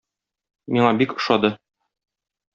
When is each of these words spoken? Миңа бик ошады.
Миңа 0.77 0.95
бик 1.03 1.13
ошады. 1.19 1.53